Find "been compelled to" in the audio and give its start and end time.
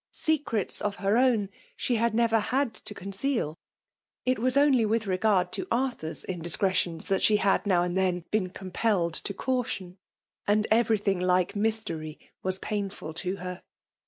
8.31-9.31